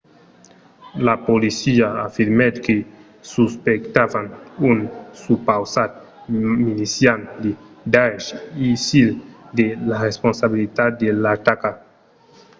la 1.07 1.13
polícia 1.27 1.87
afirmèt 2.07 2.53
que 2.65 2.75
suspectavan 3.33 4.25
un 4.69 4.77
supausat 5.23 5.91
milician 6.65 7.19
de 7.43 7.51
daesh 7.93 8.27
isil 8.73 9.09
de 9.57 9.65
la 9.89 9.97
responsabilitat 10.07 10.91
de 11.01 11.09
l'ataca 11.21 11.71